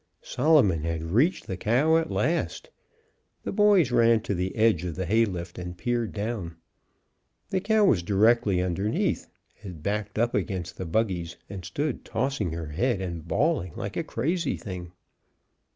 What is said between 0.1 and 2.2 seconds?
Solomon had reached the cow at